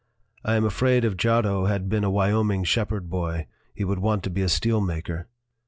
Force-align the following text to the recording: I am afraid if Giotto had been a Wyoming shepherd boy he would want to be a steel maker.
I 0.43 0.55
am 0.55 0.65
afraid 0.65 1.05
if 1.05 1.15
Giotto 1.15 1.65
had 1.65 1.87
been 1.87 2.03
a 2.03 2.09
Wyoming 2.09 2.63
shepherd 2.63 3.07
boy 3.07 3.45
he 3.71 3.83
would 3.83 3.99
want 3.99 4.23
to 4.23 4.31
be 4.31 4.41
a 4.41 4.49
steel 4.49 4.81
maker. 4.81 5.27